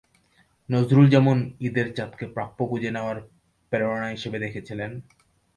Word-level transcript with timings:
নজরুল 0.69 1.05
যেমন 1.09 1.37
ঈদের 1.59 1.87
চাঁদকে 1.95 2.25
প্রাপ্য 2.27 2.59
বুঝে 2.65 2.91
নেওয়ার 2.91 3.17
প্রেরণা 3.71 4.07
হিসেবে 4.07 4.37
দেখেছিলেন। 4.39 4.91